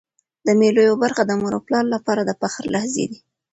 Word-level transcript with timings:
د 0.45 0.47
مېلو 0.59 0.81
یوه 0.87 0.97
برخه 1.03 1.21
د 1.25 1.31
مور 1.41 1.53
او 1.57 1.61
پلار 1.67 1.85
له 1.93 1.99
پاره 2.05 2.23
د 2.25 2.31
فخر 2.41 2.63
لحظې 2.75 3.03
يي. 3.09 3.17